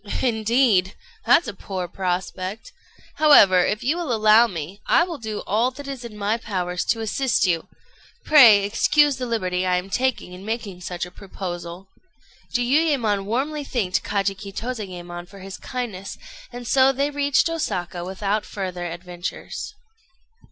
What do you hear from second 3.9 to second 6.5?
will allow me, I will do all that is in my